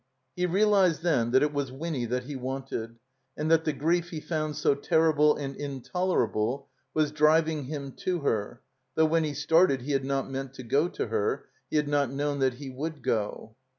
[0.35, 2.97] He realized then that is was Winny that he wanted,
[3.37, 8.21] and that the grief he found so terrible and intoler able was driving him to
[8.21, 8.61] her,
[8.95, 12.09] though when he started he had not meant to go to her, he had not
[12.11, 13.55] known that he would go.